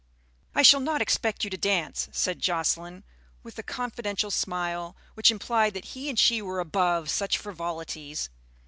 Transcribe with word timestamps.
"I 0.55 0.63
shall 0.63 0.79
not 0.79 0.99
expect 0.99 1.43
you 1.43 1.51
to 1.51 1.57
dance," 1.57 2.09
said 2.11 2.39
Jocelyn, 2.39 3.03
with 3.43 3.59
a 3.59 3.61
confidential 3.61 4.31
smile 4.31 4.95
which 5.13 5.29
implied 5.29 5.75
that 5.75 5.85
he 5.93 6.09
and 6.09 6.17
she 6.17 6.41
were 6.41 6.59
above 6.59 7.07
such 7.07 7.37
frivolities. 7.37 8.31